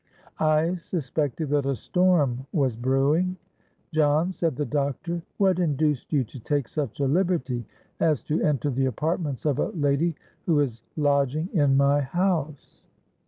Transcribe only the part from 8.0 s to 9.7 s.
to enter the apartments of a